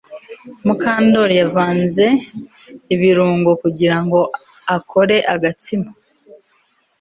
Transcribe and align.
Mukandoli 0.65 1.33
yavanze 1.41 2.05
ibirungo 2.93 3.49
kugirango 3.61 4.19
akore 4.75 5.17
agatsima 5.33 5.89